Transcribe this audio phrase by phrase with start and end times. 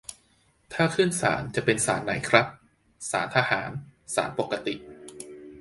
[0.73, 2.47] ถ้าขึ้นศาล จะเป็นศาลไหนครับ
[3.11, 3.69] ศาลทหาร
[4.15, 4.75] ศาลปกติ